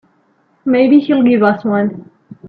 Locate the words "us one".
1.43-2.09